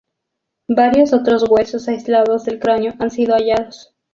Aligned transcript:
Varios 0.67 1.13
otros 1.13 1.45
huesos 1.47 1.87
aislados 1.87 2.43
del 2.45 2.57
cráneo 2.57 2.95
han 2.97 3.11
sido 3.11 3.35
hallados. 3.35 3.93